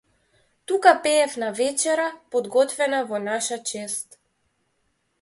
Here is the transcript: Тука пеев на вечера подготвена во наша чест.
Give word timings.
Тука 0.67 0.91
пеев 1.03 1.33
на 1.43 1.49
вечера 1.59 2.07
подготвена 2.37 3.05
во 3.13 3.17
наша 3.29 3.57
чест. 3.73 4.07